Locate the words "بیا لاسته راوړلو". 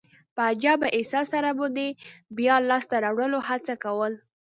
2.37-3.39